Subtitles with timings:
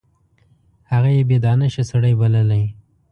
[0.91, 2.63] هغه یې بې دانشه سړی بللی.